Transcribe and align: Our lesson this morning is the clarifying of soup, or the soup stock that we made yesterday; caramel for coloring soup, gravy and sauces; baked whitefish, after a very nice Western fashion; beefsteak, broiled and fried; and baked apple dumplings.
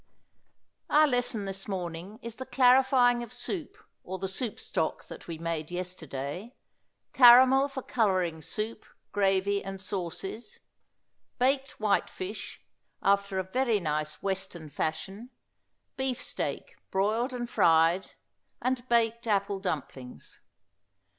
Our 0.89 1.05
lesson 1.05 1.45
this 1.45 1.67
morning 1.67 2.17
is 2.23 2.37
the 2.37 2.45
clarifying 2.47 3.21
of 3.21 3.31
soup, 3.31 3.77
or 4.03 4.17
the 4.17 4.27
soup 4.27 4.59
stock 4.59 5.03
that 5.09 5.27
we 5.27 5.37
made 5.37 5.69
yesterday; 5.69 6.55
caramel 7.13 7.67
for 7.67 7.83
coloring 7.83 8.41
soup, 8.41 8.83
gravy 9.11 9.63
and 9.63 9.79
sauces; 9.79 10.61
baked 11.37 11.79
whitefish, 11.79 12.63
after 13.03 13.37
a 13.37 13.43
very 13.43 13.79
nice 13.79 14.23
Western 14.23 14.69
fashion; 14.69 15.29
beefsteak, 15.97 16.77
broiled 16.89 17.31
and 17.31 17.47
fried; 17.47 18.13
and 18.59 18.89
baked 18.89 19.27
apple 19.27 19.59
dumplings. 19.59 20.39